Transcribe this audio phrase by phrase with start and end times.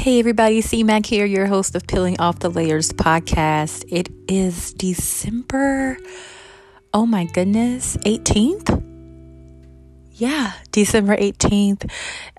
[0.00, 3.84] Hey everybody, C Mac here, your host of Peeling Off the Layers podcast.
[3.92, 5.98] It is December,
[6.94, 8.82] oh my goodness, 18th?
[10.12, 11.90] Yeah, December 18th.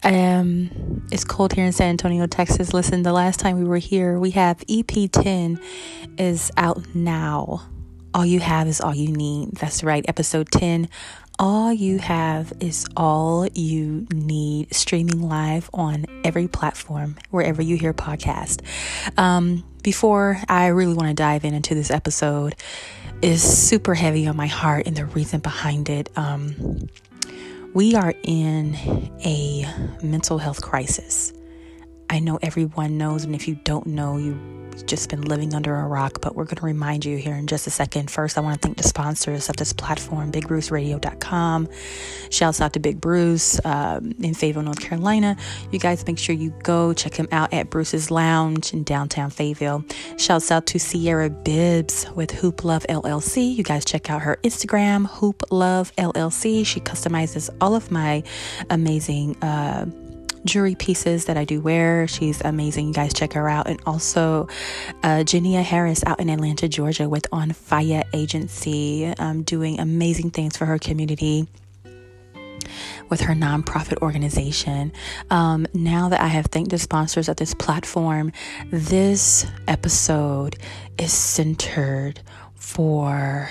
[0.02, 2.74] Um, it's cold here in San Antonio, Texas.
[2.74, 5.62] Listen, the last time we were here, we have EP10
[6.18, 7.70] is out now.
[8.16, 9.52] All you have is all you need.
[9.58, 10.90] That's right, episode 10
[11.42, 14.72] all you have is all you need.
[14.74, 18.62] Streaming live on every platform wherever you hear podcast.
[19.18, 22.56] Um, before i really want to dive in into this episode
[23.24, 26.16] is super heavy on my heart and the reason behind it.
[26.16, 26.88] Um,
[27.74, 28.76] we are in
[29.26, 29.66] a
[30.04, 31.34] mental health crisis
[32.12, 35.88] i know everyone knows and if you don't know you've just been living under a
[35.88, 38.10] rock, but we're going to remind you here in just a second.
[38.10, 41.68] First, I want to thank the sponsors of this platform, BigBruceRadio.com.
[42.30, 45.36] Shouts out to Big Bruce um, in Fayetteville, North Carolina.
[45.72, 49.84] You guys make sure you go check him out at Bruce's Lounge in downtown Fayetteville.
[50.18, 53.56] Shouts out to Sierra Bibbs with Hoop Love LLC.
[53.56, 56.66] You guys check out her Instagram, Hoop Love LLC.
[56.66, 58.24] She customizes all of my
[58.70, 59.42] amazing.
[59.44, 59.86] Uh,
[60.46, 62.08] jewelry pieces that I do wear.
[62.08, 62.88] She's amazing.
[62.88, 63.68] You guys check her out.
[63.68, 64.48] And also,
[65.04, 70.58] uh, Jania Harris out in Atlanta, Georgia, with On Fire Agency, um, doing amazing things
[70.58, 71.48] for her community
[73.10, 74.92] with her nonprofit organization.
[75.30, 78.32] Um, now that I have thanked the sponsors of this platform,
[78.72, 80.58] this episode
[80.98, 82.22] is centered
[82.56, 83.50] for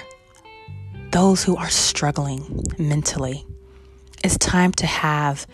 [1.11, 3.45] those who are struggling mentally.
[4.25, 5.47] It's time to have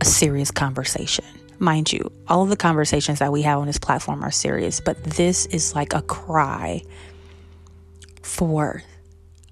[0.00, 1.24] a serious conversation.
[1.58, 5.02] Mind you, all of the conversations that we have on this platform are serious, but
[5.02, 6.82] this is like a cry
[8.22, 8.82] for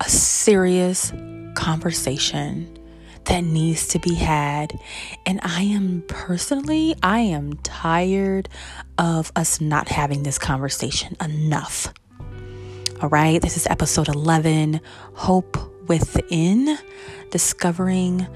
[0.01, 1.13] a serious
[1.55, 2.79] conversation
[3.25, 4.79] that needs to be had.
[5.25, 8.49] And I am personally, I am tired
[8.99, 11.93] of us not having this conversation enough.
[13.03, 14.81] All right, this is episode 11
[15.15, 16.79] Hope Within,
[17.31, 18.27] discovering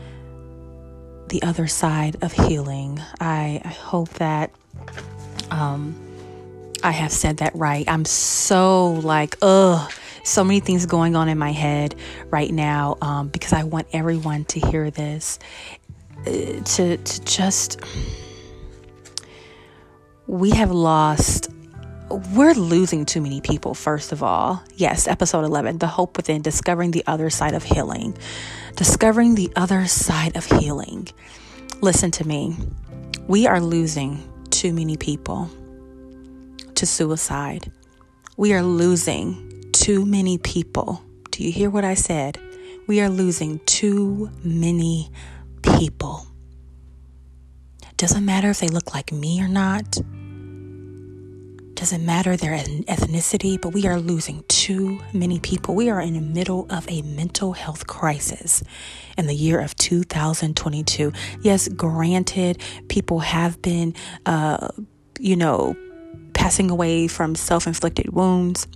[1.30, 3.00] the other side of healing.
[3.20, 4.52] I, I hope that
[5.50, 5.94] um,
[6.82, 7.84] I have said that right.
[7.88, 9.90] I'm so like, ugh,
[10.24, 11.94] so many things going on in my head
[12.30, 15.38] right now um, because I want everyone to hear this.
[16.26, 17.80] Uh, to, to just,
[20.26, 21.48] we have lost
[22.10, 24.62] we're losing too many people, first of all.
[24.74, 28.16] Yes, episode 11, The Hope Within, discovering the other side of healing.
[28.76, 31.08] Discovering the other side of healing.
[31.80, 32.56] Listen to me.
[33.26, 35.50] We are losing too many people
[36.74, 37.70] to suicide.
[38.36, 41.02] We are losing too many people.
[41.30, 42.38] Do you hear what I said?
[42.86, 45.10] We are losing too many
[45.62, 46.26] people.
[47.96, 49.98] Doesn't matter if they look like me or not
[51.80, 55.74] doesn't matter their ethnicity, but we are losing too many people.
[55.74, 58.62] We are in the middle of a mental health crisis
[59.16, 61.10] in the year of 2022.
[61.40, 63.94] Yes, granted, people have been,
[64.26, 64.68] uh,
[65.18, 65.74] you know,
[66.34, 68.68] passing away from self inflicted wounds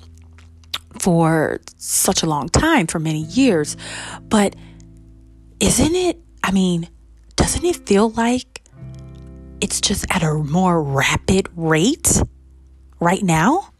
[0.98, 3.76] for such a long time, for many years.
[4.30, 4.56] But
[5.60, 6.88] isn't it, I mean,
[7.36, 8.62] doesn't it feel like
[9.60, 12.22] it's just at a more rapid rate?
[13.04, 13.70] Right now.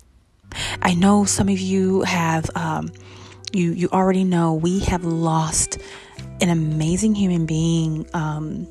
[0.82, 2.92] I know some of you have, um,
[3.52, 5.78] you, you already know we have lost
[6.40, 8.68] an amazing human being, um,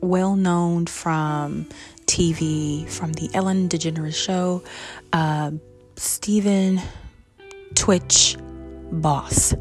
[0.00, 1.66] well known from
[2.06, 4.62] TV, from the Ellen DeGeneres show,
[5.12, 5.52] uh,
[5.96, 6.80] Stephen
[7.74, 8.36] Twitch
[8.92, 9.54] Boss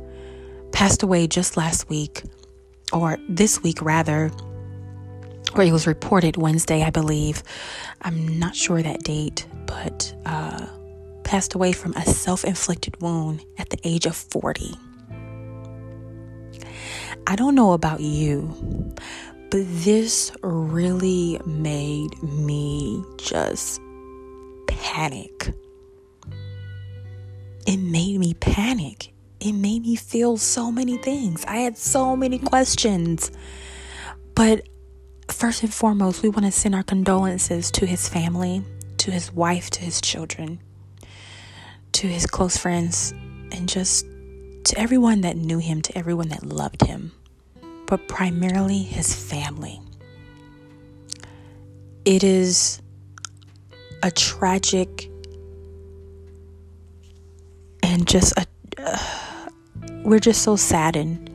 [0.71, 2.23] passed away just last week,
[2.93, 4.29] or this week rather,
[5.53, 7.41] where he was reported Wednesday, I believe.
[8.01, 10.65] I'm not sure that date, but uh,
[11.23, 14.73] passed away from a self inflicted wound at the age of 40.
[17.27, 18.55] I don't know about you,
[19.51, 23.79] but this really made me just
[24.67, 25.53] panic.
[27.65, 29.13] It made me panic.
[29.39, 31.43] It made me feel so many things.
[31.45, 33.29] I had so many questions.
[34.33, 34.61] But
[35.29, 38.63] first and foremost, we want to send our condolences to his family,
[38.97, 40.59] to his wife, to his children,
[41.93, 43.13] to his close friends,
[43.51, 44.05] and just
[44.65, 47.11] to everyone that knew him, to everyone that loved him,
[47.85, 49.81] but primarily his family.
[52.05, 52.81] It is
[54.03, 55.09] a tragic
[57.83, 58.45] and just a.
[58.77, 58.97] Uh,
[60.03, 61.29] we're just so saddened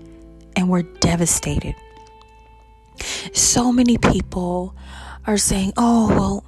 [0.57, 1.75] and we're devastated
[3.33, 4.75] so many people
[5.27, 6.45] are saying, oh, well,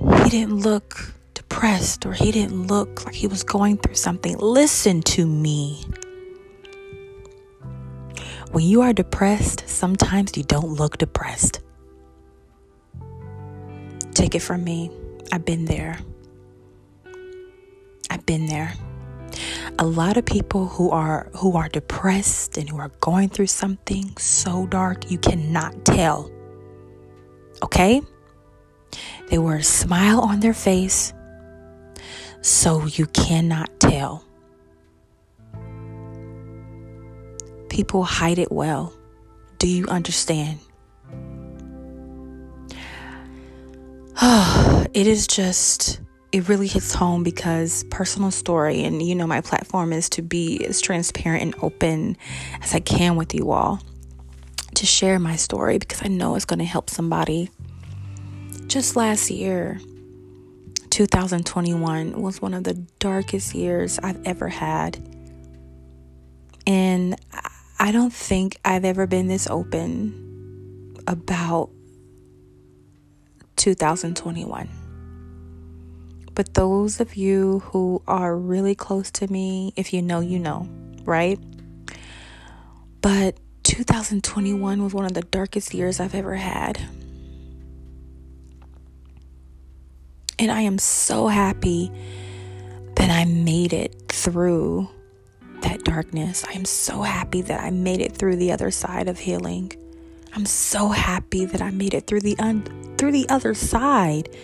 [0.00, 4.36] he didn't look depressed or he didn't look like he was going through something.
[4.38, 5.84] Listen to me.
[8.52, 11.60] When you are depressed, sometimes you don't look depressed.
[14.14, 14.90] Take it from me.
[15.32, 15.98] I've been there.
[18.10, 18.74] I've been there.
[19.78, 24.16] A lot of people who are who are depressed and who are going through something
[24.16, 26.30] so dark you cannot tell.
[27.62, 28.02] Okay?
[29.30, 31.14] They wear a smile on their face
[32.42, 34.24] so you cannot tell.
[37.68, 38.92] People hide it well.
[39.58, 40.58] Do you understand?
[44.22, 46.00] it is just
[46.32, 50.64] it really hits home because personal story and you know my platform is to be
[50.64, 52.16] as transparent and open
[52.62, 53.80] as I can with you all
[54.74, 57.50] to share my story because I know it's going to help somebody.
[58.70, 59.80] Just last year,
[60.90, 64.96] 2021 was one of the darkest years I've ever had.
[66.68, 67.16] And
[67.80, 71.70] I don't think I've ever been this open about
[73.56, 74.68] 2021.
[76.36, 80.68] But those of you who are really close to me, if you know, you know,
[81.02, 81.40] right?
[83.02, 86.80] But 2021 was one of the darkest years I've ever had.
[90.40, 91.92] And I am so happy
[92.96, 94.88] that I made it through
[95.60, 96.46] that darkness.
[96.48, 99.70] I am so happy that I made it through the other side of healing.
[100.32, 104.34] I'm so happy that I made it through the un- through the other side.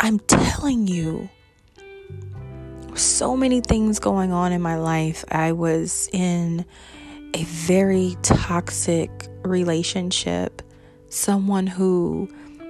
[0.00, 1.28] I'm telling you,
[2.96, 5.24] so many things going on in my life.
[5.30, 6.66] I was in
[7.34, 10.60] a very toxic relationship,
[11.08, 12.28] someone who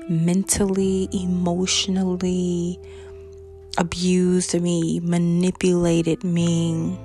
[0.08, 2.78] mentally, emotionally
[3.78, 6.98] abused me, manipulated me.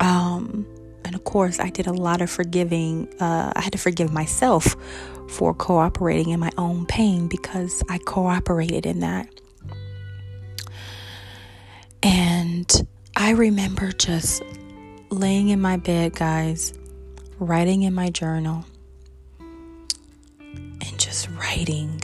[0.00, 0.66] Um,
[1.04, 3.08] and of course, I did a lot of forgiving.
[3.20, 4.76] Uh, I had to forgive myself
[5.28, 9.28] for cooperating in my own pain because I cooperated in that.
[12.02, 14.42] And I remember just
[15.10, 16.74] laying in my bed, guys,
[17.38, 18.64] writing in my journal,
[20.40, 22.02] and just writing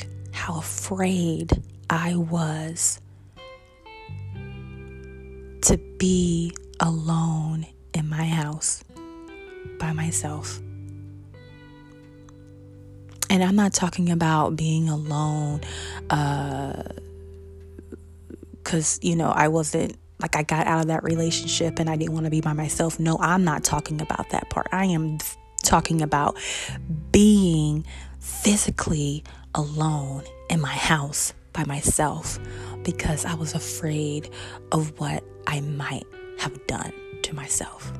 [0.50, 3.00] how afraid I was
[5.62, 8.82] to be alone in my house
[9.78, 10.60] by myself.
[13.28, 15.60] And I'm not talking about being alone,
[18.58, 21.96] because, uh, you know, I wasn't like I got out of that relationship and I
[21.96, 22.98] didn't want to be by myself.
[22.98, 24.66] No, I'm not talking about that part.
[24.72, 25.18] I am
[25.62, 26.36] talking about
[27.12, 27.86] being
[28.18, 29.22] physically
[29.54, 32.38] alone in my house by myself
[32.82, 34.28] because I was afraid
[34.72, 36.06] of what I might
[36.38, 36.92] have done
[37.22, 37.92] to myself.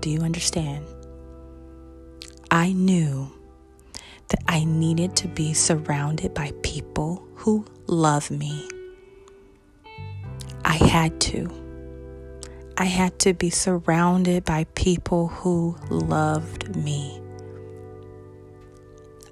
[0.00, 0.86] Do you understand?
[2.50, 3.30] I knew
[4.28, 8.68] that I needed to be surrounded by people who love me.
[10.64, 11.50] I had to.
[12.76, 17.23] I had to be surrounded by people who loved me.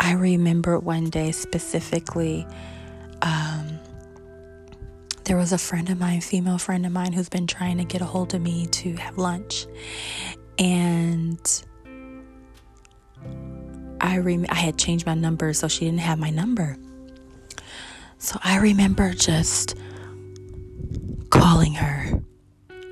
[0.02, 2.44] I remember one day specifically,
[3.22, 3.78] um,
[5.24, 8.00] there was a friend of mine, female friend of mine, who's been trying to get
[8.00, 9.64] a hold of me to have lunch.
[10.58, 11.38] And
[14.00, 16.76] I rem- I had changed my number so she didn't have my number.
[18.18, 19.76] So I remember just
[21.30, 22.20] calling her.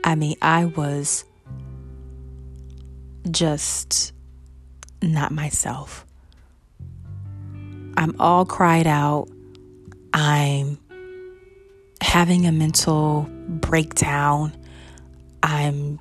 [0.04, 1.24] I mean, I was
[3.32, 4.12] just
[5.02, 6.06] not myself.
[8.00, 9.28] I'm all cried out.
[10.14, 10.78] I'm
[12.00, 14.56] having a mental breakdown.
[15.42, 16.00] I'm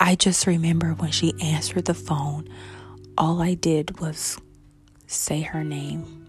[0.00, 2.48] I just remember when she answered the phone,
[3.18, 4.40] all I did was
[5.06, 6.26] say her name.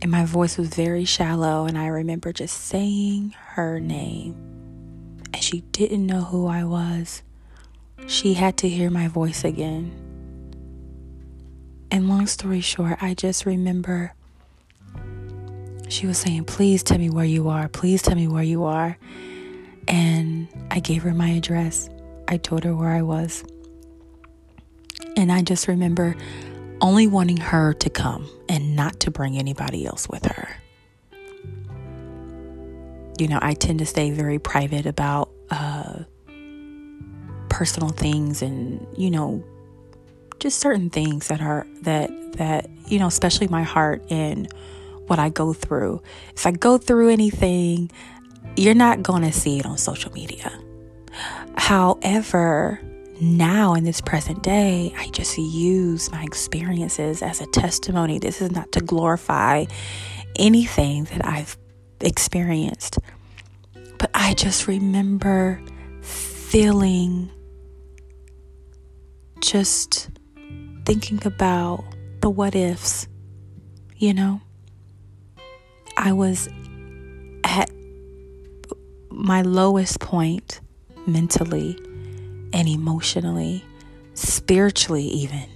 [0.00, 4.32] And my voice was very shallow, and I remember just saying her name.
[5.34, 7.22] And she didn't know who I was.
[8.06, 9.99] She had to hear my voice again.
[11.90, 14.14] And long story short, I just remember
[15.88, 17.68] she was saying, Please tell me where you are.
[17.68, 18.96] Please tell me where you are.
[19.88, 21.90] And I gave her my address.
[22.28, 23.42] I told her where I was.
[25.16, 26.16] And I just remember
[26.80, 30.48] only wanting her to come and not to bring anybody else with her.
[33.18, 36.04] You know, I tend to stay very private about uh,
[37.48, 39.44] personal things and, you know,
[40.40, 44.52] just certain things that are that that you know, especially my heart and
[45.06, 46.02] what I go through.
[46.34, 47.90] If I go through anything,
[48.56, 50.52] you're not going to see it on social media.
[51.56, 52.80] However,
[53.20, 58.18] now in this present day, I just use my experiences as a testimony.
[58.18, 59.66] This is not to glorify
[60.36, 61.56] anything that I've
[62.00, 62.98] experienced,
[63.98, 65.60] but I just remember
[66.00, 67.30] feeling
[69.40, 70.08] just
[70.90, 71.84] thinking about
[72.20, 73.06] the what ifs,
[73.96, 74.40] you know?
[75.96, 76.48] I was
[77.44, 77.70] at
[79.08, 80.60] my lowest point
[81.06, 81.78] mentally
[82.52, 83.64] and emotionally,
[84.14, 85.46] spiritually, even.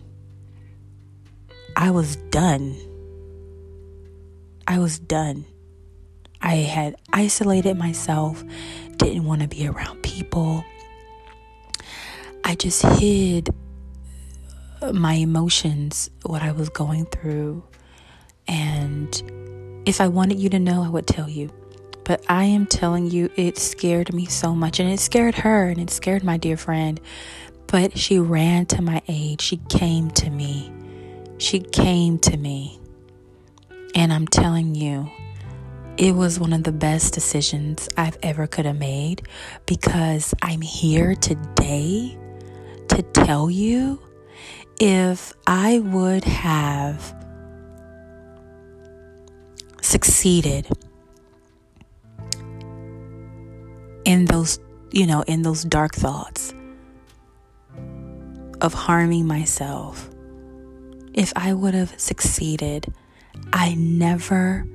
[1.77, 2.77] I was done.
[4.69, 5.47] I was done.
[6.43, 8.45] I had isolated myself,
[8.99, 10.65] didn't want to be around people.
[12.45, 13.53] I just hid
[14.93, 17.63] my emotions, what I was going through.
[18.47, 21.51] And if I wanted you to know, I would tell you.
[22.05, 24.79] But I am telling you, it scared me so much.
[24.79, 27.01] And it scared her and it scared my dear friend.
[27.67, 29.41] But she ran to my aid.
[29.41, 30.71] She came to me.
[31.39, 32.79] She came to me.
[33.95, 35.11] And I'm telling you,
[35.97, 39.23] it was one of the best decisions I've ever could have made
[39.65, 42.19] because I'm here today
[42.89, 44.01] to tell you
[44.81, 47.15] if I would have
[49.81, 50.69] succeeded
[54.05, 54.59] in those,
[54.91, 56.55] you know, in those dark thoughts
[58.61, 60.11] of harming myself,
[61.13, 62.93] if I would have succeeded,
[63.53, 64.67] I never,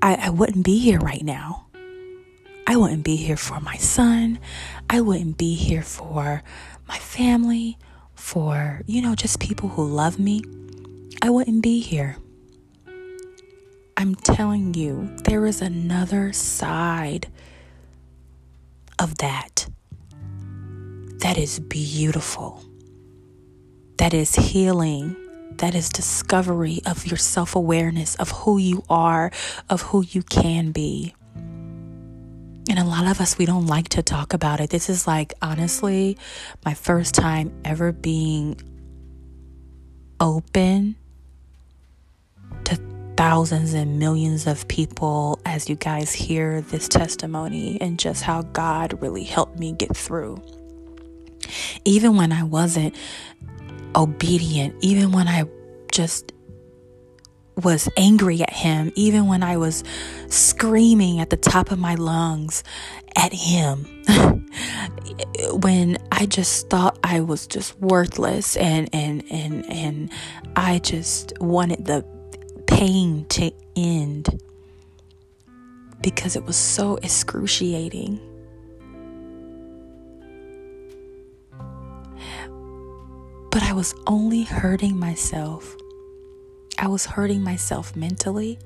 [0.00, 1.66] I, I wouldn't be here right now.
[2.68, 4.38] I wouldn't be here for my son.
[4.90, 6.42] I wouldn't be here for
[6.88, 7.78] my family,
[8.26, 10.42] for, you know, just people who love me.
[11.22, 12.16] I wouldn't be here.
[13.96, 17.28] I'm telling you, there is another side
[18.98, 19.68] of that
[21.20, 22.64] that is beautiful,
[23.98, 25.14] that is healing,
[25.58, 29.30] that is discovery of your self awareness, of who you are,
[29.70, 31.14] of who you can be.
[32.68, 34.70] And a lot of us, we don't like to talk about it.
[34.70, 36.18] This is like, honestly,
[36.64, 38.60] my first time ever being
[40.18, 40.96] open
[42.64, 42.76] to
[43.16, 49.00] thousands and millions of people as you guys hear this testimony and just how God
[49.00, 50.42] really helped me get through.
[51.84, 52.96] Even when I wasn't
[53.94, 55.44] obedient, even when I
[55.92, 56.32] just
[57.56, 59.82] was angry at him, even when I was
[60.28, 62.62] screaming at the top of my lungs
[63.16, 63.86] at him,
[65.52, 70.10] when I just thought I was just worthless and, and, and, and
[70.54, 72.04] I just wanted the
[72.66, 74.42] pain to end
[76.02, 78.20] because it was so excruciating.
[83.50, 85.74] But I was only hurting myself.
[86.78, 88.58] I was hurting myself mentally.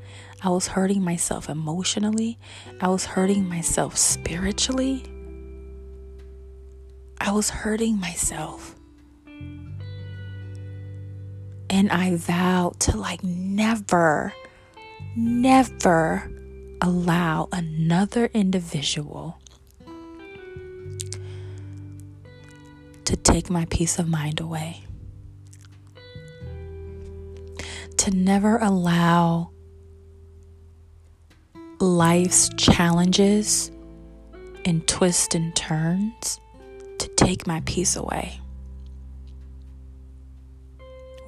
[0.42, 2.38] I was hurting myself emotionally.
[2.80, 5.04] I was hurting myself spiritually.
[7.20, 8.74] I was hurting myself.
[11.68, 14.34] And I vowed to like never,
[15.14, 16.28] never
[16.80, 19.38] allow another individual
[23.04, 24.84] to take my peace of mind away.
[28.00, 29.50] To never allow
[31.80, 33.70] life's challenges
[34.64, 36.40] and twists and turns
[36.98, 38.40] to take my peace away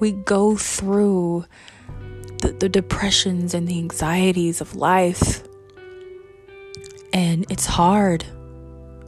[0.03, 1.45] we go through
[2.41, 5.43] the, the depressions and the anxieties of life.
[7.13, 8.25] And it's hard.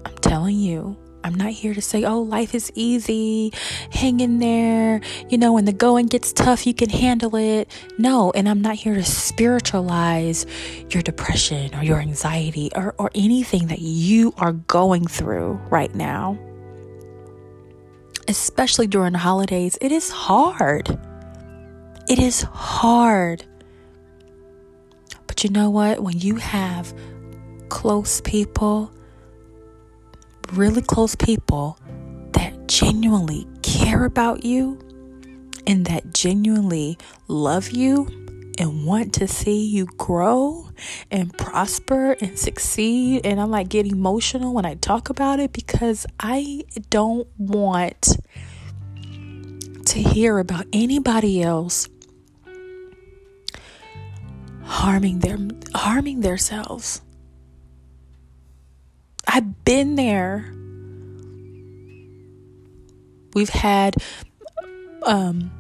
[0.06, 0.96] I'm telling you.
[1.26, 3.52] I'm not here to say, oh, life is easy,
[3.92, 5.02] hang in there.
[5.28, 7.70] You know, when the going gets tough, you can handle it.
[7.98, 10.46] No, and I'm not here to spiritualize
[10.92, 16.38] your depression or your anxiety or, or anything that you are going through right now
[18.28, 20.98] especially during the holidays, it is hard.
[22.10, 23.46] It is hard.
[25.28, 26.02] But you know what?
[26.02, 26.94] When you have
[27.70, 28.92] close people,
[30.54, 31.78] really close people
[32.34, 34.80] that genuinely care about you
[35.68, 36.98] and that genuinely
[37.28, 38.08] love you
[38.58, 40.70] and want to see you grow
[41.12, 43.26] and prosper and succeed.
[43.26, 48.18] And I'm like get emotional when I talk about it because I don't want
[49.86, 51.88] to hear about anybody else
[54.64, 57.02] harming them harming themselves.
[59.36, 60.50] I've been there.
[63.34, 63.98] We've had
[65.04, 65.52] um,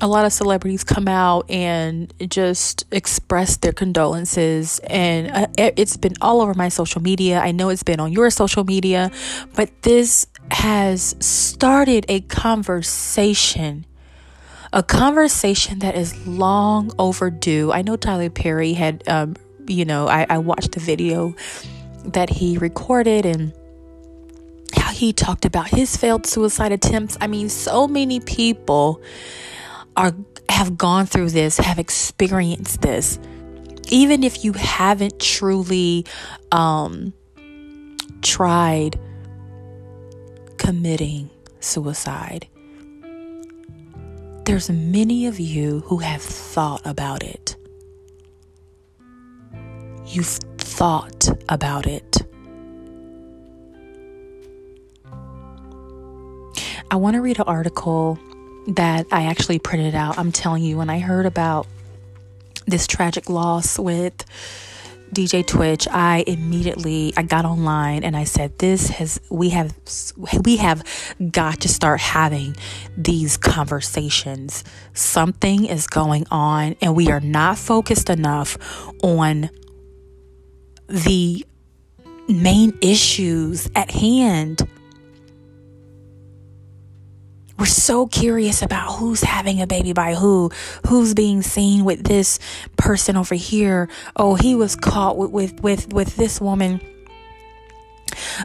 [0.00, 4.78] a lot of celebrities come out and just express their condolences.
[4.78, 7.38] And uh, it's been all over my social media.
[7.40, 9.10] I know it's been on your social media
[9.54, 13.84] but this has started a conversation
[14.72, 17.72] a conversation that is long overdue.
[17.72, 21.34] I know tyler perry had um, you know I, I watched the video
[22.04, 23.52] that he recorded and
[24.74, 27.16] how he talked about his failed suicide attempts.
[27.20, 29.02] I mean, so many people
[29.96, 30.14] are
[30.48, 33.18] have gone through this, have experienced this.
[33.90, 36.06] Even if you haven't truly
[36.52, 37.12] um,
[38.22, 38.98] tried
[40.56, 42.48] committing suicide,
[44.44, 47.56] there's many of you who have thought about it.
[50.06, 50.38] You've
[50.78, 52.18] thought about it.
[56.88, 58.16] I want to read an article
[58.68, 60.16] that I actually printed out.
[60.20, 61.66] I'm telling you, when I heard about
[62.66, 64.24] this tragic loss with
[65.12, 69.74] DJ Twitch, I immediately I got online and I said this has we have
[70.44, 70.84] we have
[71.32, 72.54] got to start having
[72.96, 74.62] these conversations.
[74.94, 78.56] Something is going on and we are not focused enough
[79.02, 79.50] on
[80.88, 81.44] the
[82.28, 84.68] main issues at hand.
[87.58, 90.50] We're so curious about who's having a baby by who,
[90.86, 92.38] who's being seen with this
[92.76, 93.88] person over here.
[94.14, 96.80] Oh, he was caught with with with, with this woman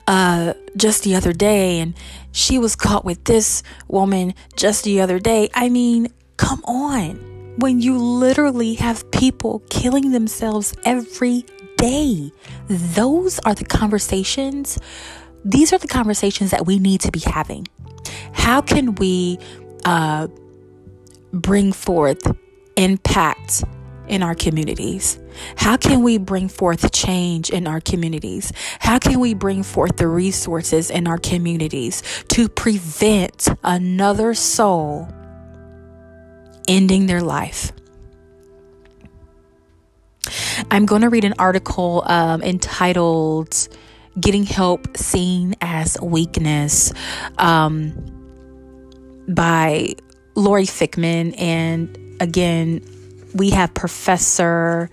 [0.07, 1.95] uh just the other day and
[2.31, 5.49] she was caught with this woman just the other day.
[5.53, 7.56] I mean, come on.
[7.58, 11.45] When you literally have people killing themselves every
[11.84, 12.32] day,
[12.67, 14.80] those are the conversations.
[15.43, 17.67] These are the conversations that we need to be having.
[18.32, 19.38] How can we
[19.84, 20.28] uh,
[21.34, 22.26] bring forth
[22.78, 23.65] impact
[24.08, 25.19] in our communities?
[25.58, 28.54] How can we bring forth change in our communities?
[28.80, 35.10] How can we bring forth the resources in our communities to prevent another soul
[36.65, 37.74] ending their life?
[40.72, 43.67] I'm going to read an article um, entitled
[44.19, 46.93] Getting Help Seen as Weakness.
[47.38, 48.13] Um,
[49.28, 49.96] by
[50.36, 51.39] Laurie Fickman.
[51.39, 52.82] And again,
[53.34, 54.89] we have Professor,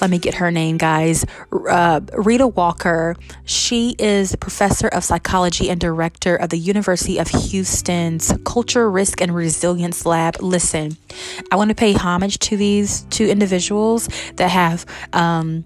[0.00, 3.16] let me get her name, guys, uh, Rheeda Walker.
[3.44, 9.34] She is professor of psychology and director of the University of Houston's Culture, Risk, and
[9.34, 10.40] Resilience Lab.
[10.40, 10.96] Listen,
[11.50, 14.86] I want to pay homage to these two individuals that have.
[15.12, 15.64] Um,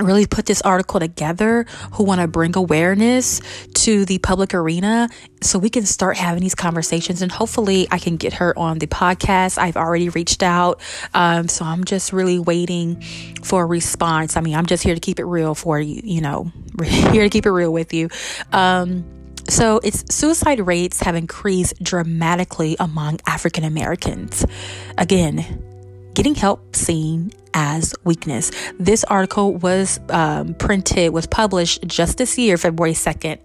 [0.00, 3.40] really put this article together who want to bring awareness
[3.74, 5.08] to the public arena
[5.40, 8.86] so we can start having these conversations and hopefully i can get her on the
[8.86, 9.58] podcast.
[9.58, 10.80] I've already reached out
[11.12, 13.00] um, so i'm just really waiting
[13.42, 14.36] for a response.
[14.36, 16.50] I mean i'm just here to keep it real for you you know
[16.82, 18.08] here to keep it real with you.
[18.52, 19.04] Um,
[19.48, 24.46] so, its suicide rates have increased dramatically among African Americans.
[24.96, 25.62] Again,
[26.14, 28.50] getting help seen as weakness.
[28.78, 33.38] This article was um, printed, was published just this year, February 2nd,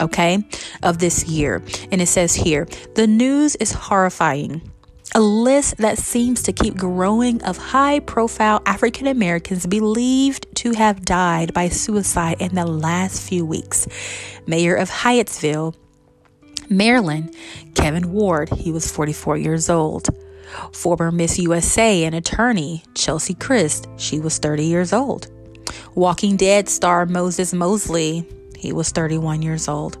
[0.00, 0.42] okay,
[0.82, 1.62] of this year.
[1.92, 4.70] And it says here the news is horrifying.
[5.16, 11.04] A list that seems to keep growing of high profile African Americans believed to have
[11.04, 13.86] died by suicide in the last few weeks.
[14.48, 15.76] Mayor of Hyattsville,
[16.68, 17.36] Maryland,
[17.76, 20.08] Kevin Ward, he was 44 years old.
[20.72, 25.28] Former Miss USA and attorney Cheslie Kryst, she was 30 years old.
[25.94, 28.26] Walking Dead star Moses Moseley,
[28.56, 29.98] he was 31 years old.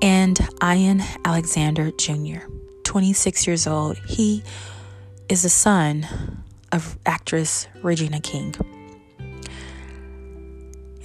[0.00, 2.46] And Ian Alexander Jr.,
[2.84, 3.98] 26 years old.
[4.06, 4.42] He
[5.28, 6.06] is the son
[6.72, 8.54] of actress Regina King.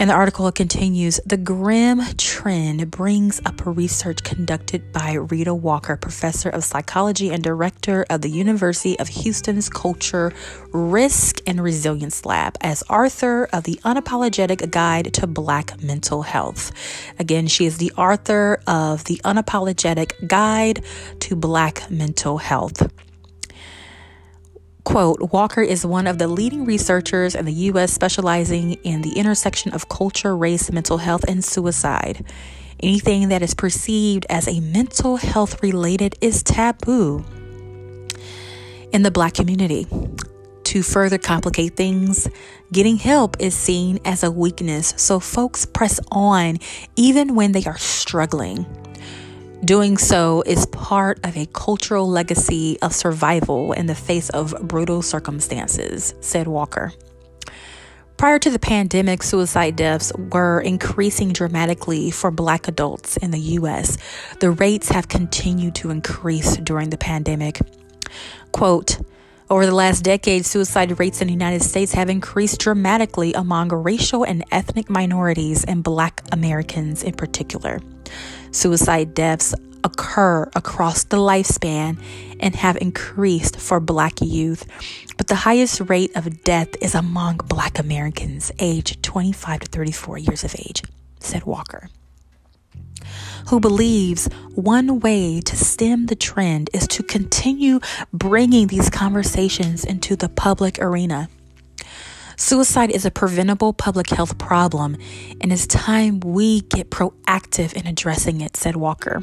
[0.04, 6.50] And the article continues The grim trend brings up research conducted by Rheeda Walker, professor
[6.50, 10.34] of psychology and director of the University of Houston's Culture,
[10.74, 16.74] Risk, and Resilience Lab, as author of The Unapologetic Guide to Black Mental Health.
[17.18, 20.84] Again, she is the author of The Unapologetic Guide
[21.22, 22.92] to Black Mental Health.
[24.84, 27.94] Quote Walker is one of the leading researchers in the U.S.
[27.94, 32.26] specializing in the intersection of culture, race, mental health, and suicide.
[32.82, 37.24] Anything that is perceived as a mental health related is taboo
[38.92, 39.88] in the black community.
[40.66, 42.28] To further complicate things,
[42.72, 46.58] getting help is seen as a weakness, so folks press on
[46.96, 48.66] even when they are struggling.
[49.64, 55.02] Doing so is part of a cultural legacy of survival in the face of brutal
[55.02, 56.92] circumstances, said Walker.
[58.18, 63.98] Prior to the pandemic, suicide deaths were increasing dramatically for black adults in the U.S.
[64.42, 67.62] The rates have continued to increase during the pandemic.
[68.52, 69.00] Quote,
[69.54, 74.24] over the last decade, suicide rates in the United States have increased dramatically among racial
[74.24, 77.80] and ethnic minorities and black Americans in particular.
[78.50, 82.04] Suicide deaths occur across the lifespan
[82.40, 84.66] and have increased for black youth,
[85.18, 90.44] but the highest rate of death is among black Americans aged 25 to 34 years
[90.44, 90.82] of age,
[91.20, 91.90] said Walker
[93.50, 97.80] who believes one way to stem the trend is to continue
[98.12, 101.30] bringing these conversations into the public arena.
[102.36, 104.98] Suicide is a preventable public health problem,
[105.40, 109.22] and it's time we get proactive in addressing it, said Walker.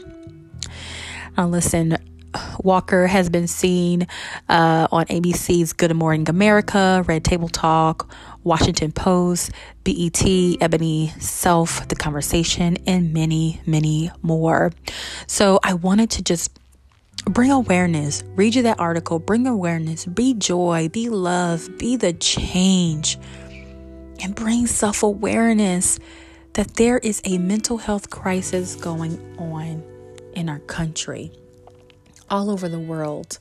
[1.37, 1.97] Now, listen,
[2.63, 4.07] Walker has been seen
[4.49, 8.13] uh, on ABC's Good Morning America, Red Table Talk,
[8.45, 9.53] Washington Post,
[9.85, 10.23] BET,
[10.61, 14.73] Ebony Self, The Conversation, and many, many more.
[15.27, 16.59] So I wanted to just
[17.25, 23.19] bring awareness, read you that article, bring awareness, be joy, be love, be the change,
[24.23, 25.99] and bring self awareness
[26.55, 29.83] that there is a mental health crisis going on
[30.35, 31.31] in our country,
[32.29, 33.39] all over the world.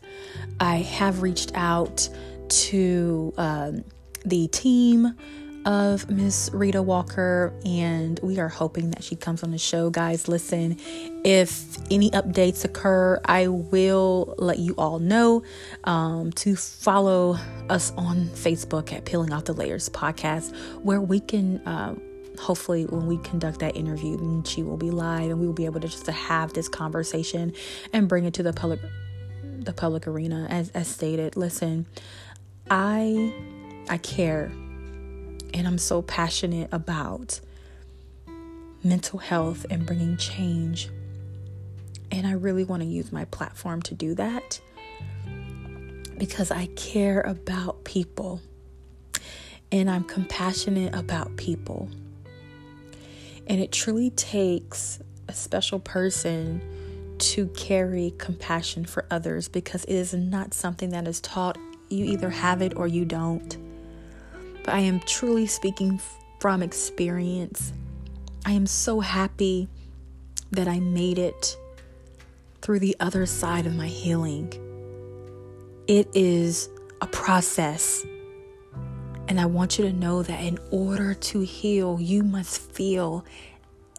[0.59, 2.09] I have reached out
[2.49, 3.83] to um,
[4.25, 5.15] the team
[5.65, 9.89] of Miss Rheeda Walker, and we are hoping that she comes on the show.
[9.89, 10.77] Guys, listen,
[11.23, 15.43] if any updates occur, I will let you all know
[15.83, 17.37] um, to follow
[17.69, 21.59] us on Facebook at Peeling Off the Layers podcast, where we can.
[21.67, 21.95] Uh,
[22.39, 25.65] hopefully when we conduct that interview and she will be live and we will be
[25.65, 27.51] able to just to have this conversation
[27.91, 28.79] and bring it to the public
[29.43, 31.85] the public arena as, as stated listen
[32.71, 33.33] i
[33.89, 34.51] i care
[35.53, 37.39] and i'm so passionate about
[38.83, 40.89] mental health and bringing change
[42.11, 44.59] and i really want to use my platform to do that
[46.17, 48.41] because i care about people
[49.71, 51.89] and i'm compassionate about people
[53.47, 56.61] and it truly takes a special person
[57.17, 61.57] to carry compassion for others because it is not something that is taught.
[61.89, 63.57] You either have it or you don't.
[64.69, 65.99] I am truly speaking
[66.39, 67.73] from experience.
[68.45, 69.67] I am so happy
[70.51, 71.57] that I made it
[72.61, 74.53] through the other side of my healing.
[75.87, 76.69] It is
[77.01, 78.05] a process.
[79.27, 83.25] And I want you to know that in order to heal, you must feel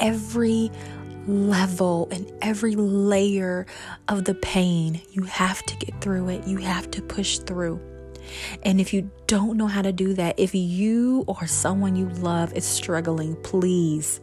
[0.00, 0.70] every
[1.26, 3.66] level and every layer
[4.08, 5.00] of the pain.
[5.12, 7.80] You have to get through it, you have to push through.
[8.62, 12.52] And if you don't know how to do that, if you or someone you love
[12.54, 14.20] is struggling, please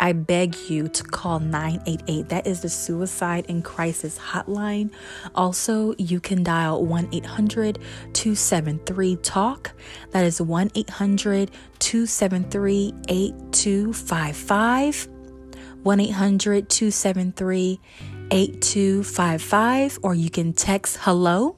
[0.00, 2.28] I beg you to call 988.
[2.28, 4.92] That is the Suicide and Crisis Hotline.
[5.34, 7.78] Also, you can dial 1 800
[8.12, 9.72] 273 TALK.
[10.10, 15.08] That is 1 800 273 8255.
[15.82, 17.80] 1 800 273
[18.30, 19.98] 8255.
[20.02, 21.56] Or you can text hello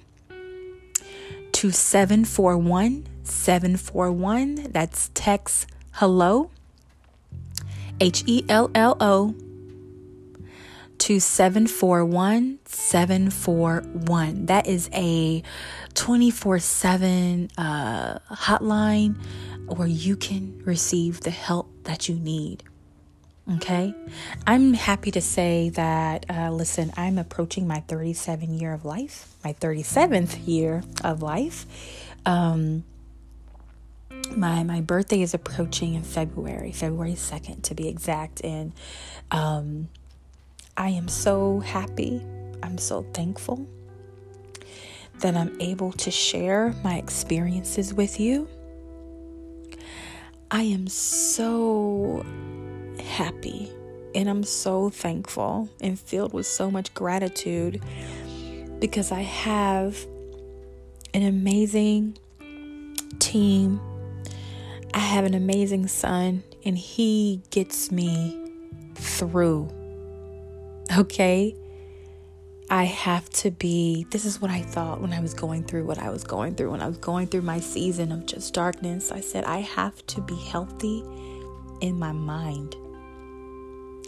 [1.61, 4.69] to 741 741.
[4.71, 6.51] That's text hello
[8.01, 9.35] H E L L O
[10.97, 14.47] to 741 741.
[14.47, 15.43] That is a
[15.93, 19.23] 24 uh, 7 hotline
[19.67, 22.65] where you can receive the help that you need.
[23.49, 23.95] Okay.
[24.47, 29.53] I'm happy to say that, uh, listen, I'm approaching my 37 year of life, my
[29.55, 31.67] 37th year of life.
[32.25, 32.85] Um,
[34.37, 38.73] my my birthday is approaching in February, February 2nd to be exact and
[39.31, 39.89] um
[40.77, 42.23] I am so happy.
[42.63, 43.67] I'm so thankful
[45.19, 48.49] that I'm able to share my experiences with you.
[50.51, 52.25] I am so
[53.11, 53.71] happy
[54.15, 57.83] and I'm so thankful and filled with so much gratitude
[58.81, 60.07] because I have
[61.13, 62.17] an amazing
[63.19, 63.81] team
[64.93, 68.37] I have an amazing son, and he gets me
[68.95, 69.69] through.
[70.97, 71.55] Okay?
[72.69, 75.99] I have to be, this is what I thought when I was going through what
[75.99, 79.13] I was going through, when I was going through my season of just darkness.
[79.13, 81.05] I said, I have to be healthy
[81.81, 82.77] in my mind.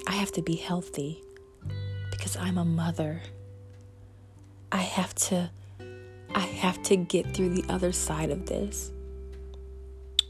[0.06, 1.22] I have to be healthy
[2.10, 3.22] because I'm a mother.
[4.70, 5.50] I have to
[6.34, 8.90] I have to get through the other side of this.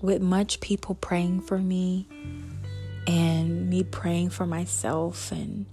[0.01, 2.09] With much people praying for me
[3.07, 5.67] and me praying for myself and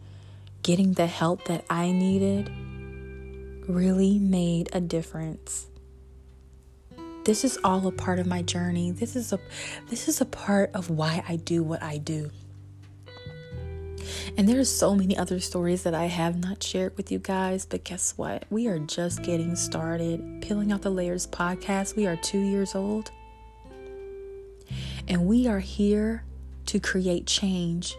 [0.62, 2.52] getting the help that I needed
[3.68, 5.68] really made a difference.
[7.26, 8.92] This is all a part of my journey.
[8.92, 9.40] This is a
[9.90, 12.32] this is a part of why I do what I do.
[14.38, 17.84] And there's so many other stories that I have not shared with you guys, but
[17.84, 18.46] guess what?
[18.50, 20.42] We are just getting started.
[20.42, 21.98] Peeling Out the Layers podcast.
[21.98, 23.12] We are 2 years old.
[25.08, 26.24] And we are here
[26.68, 27.98] to create change.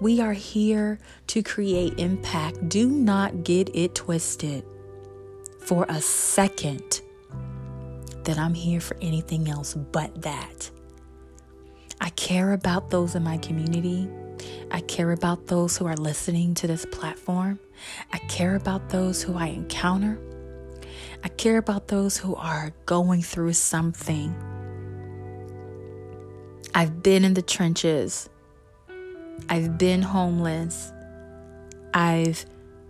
[0.00, 2.68] We are here to create impact.
[2.68, 4.64] Do not get it twisted
[5.60, 7.02] for a second
[8.24, 10.70] that I'm here for anything else but that.
[12.00, 14.08] I care about those in my community.
[14.70, 17.58] I care about those who are listening to this platform.
[18.12, 20.18] I care about those who I encounter.
[21.24, 24.34] I care about those who are going through something.
[26.74, 28.28] I've been in the trenches.
[29.48, 30.92] I've been homeless.
[31.94, 32.44] I've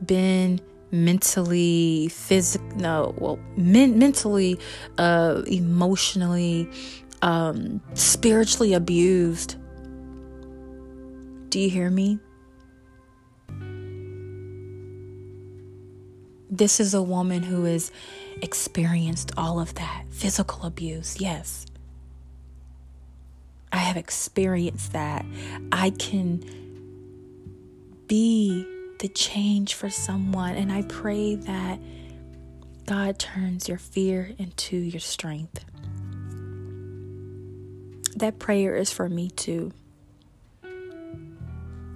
[0.04, 0.60] been
[0.92, 4.58] mentally physical no well men- mentally
[4.98, 6.70] uh emotionally
[7.22, 9.56] um spiritually abused
[11.48, 12.18] do you hear me?
[16.50, 17.90] This is a woman who has
[18.42, 21.66] experienced all of that physical abuse, yes.
[23.72, 25.26] I have experienced that.
[25.72, 26.44] I can
[28.06, 28.64] be
[29.00, 31.78] the change for someone, and I pray that
[32.86, 35.64] God turns your fear into your strength.
[38.16, 39.72] That prayer is for me too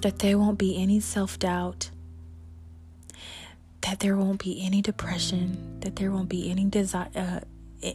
[0.03, 1.91] that there won't be any self doubt,
[3.83, 7.41] that there won't be any depression, that there won't be any desi- uh,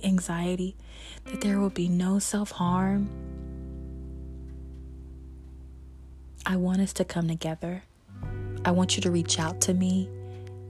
[0.03, 0.75] anxiety,
[1.25, 3.09] that there will be no self harm.
[6.45, 7.83] I want us to come together.
[8.63, 10.09] I want you to reach out to me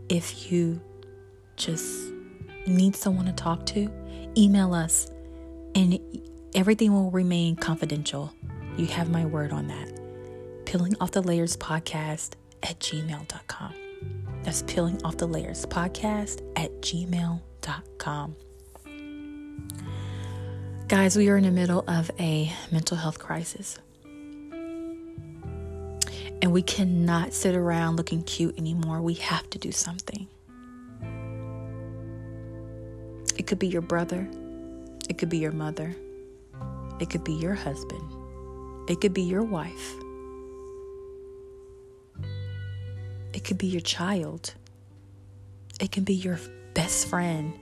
[0.10, 0.82] if you
[1.58, 2.12] just
[2.66, 3.90] need someone to talk to.
[4.38, 5.10] Email us,
[5.76, 6.00] and
[6.54, 8.34] everything will remain confidential.
[8.78, 9.95] You have my word on that
[10.66, 12.32] peeling off the layers podcast
[12.64, 13.74] at gmail.com.
[14.44, 18.36] That's peeling off the layers podcast at gmail.com.
[20.88, 23.80] Guys, we are in the middle of a mental health crisis.
[26.42, 29.02] And we cannot sit around looking cute anymore.
[29.02, 30.28] We have to do something.
[33.36, 34.28] It could be your brother,
[35.10, 35.96] it could be your mother,
[37.00, 39.96] it could be your husband, it could be your wife,
[43.46, 44.56] could be your child.
[45.80, 46.40] It can be your
[46.74, 47.54] best friend.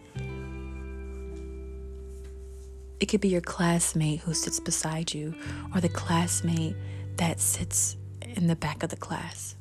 [3.00, 5.36] It could be your classmate who sits beside you,
[5.76, 6.76] or the classmate
[7.18, 9.56] that sits in the back of the class.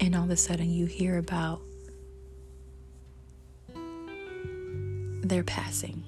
[0.00, 1.60] And all of a sudden, you hear about
[5.24, 6.04] their passing.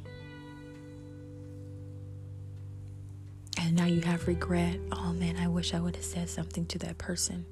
[3.68, 4.81] And now you have regret.
[4.92, 7.44] Oh man, I wish I would have said something to that person.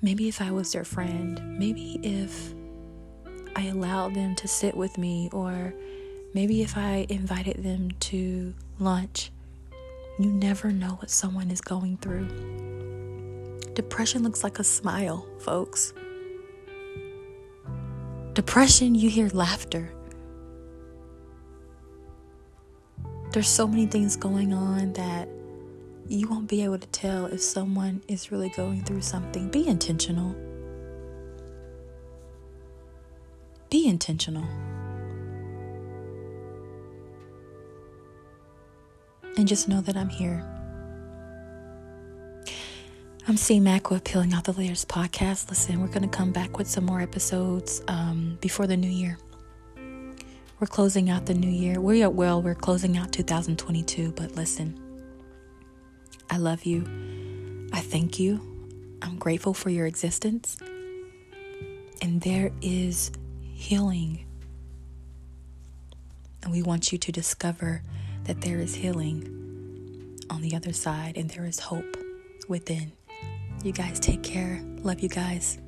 [0.00, 2.54] Maybe if I was their friend, maybe if
[3.54, 5.74] I allowed them to sit with me, or
[6.32, 9.30] maybe if I invited them to lunch.
[10.18, 12.28] You never know what someone is going through.
[13.74, 15.92] Depression looks like a smile, folks.
[18.32, 19.92] Depression, you hear laughter.
[23.32, 25.28] There's so many things going on that
[26.08, 29.48] you won't be able to tell if someone is really going through something.
[29.50, 30.34] Be intentional.
[33.70, 34.42] Be intentional.
[39.36, 40.44] And just know that I'm here.
[43.28, 45.48] I'm C Mac with Peeling Out the Layers podcast.
[45.50, 49.18] Listen, we're going to come back with some more episodes um, before the new year.
[50.60, 51.80] We're closing out the new year.
[51.80, 54.78] We are well, we're closing out 2022, but listen.
[56.28, 56.84] I love you.
[57.72, 58.42] I thank you.
[59.00, 60.58] I'm grateful for your existence.
[62.02, 64.26] And there is healing.
[66.42, 67.82] And we want you to discover
[68.24, 71.96] that there is healing on the other side, and there is hope
[72.48, 72.92] within.
[73.64, 74.60] You guys take care.
[74.82, 75.58] Love you guys.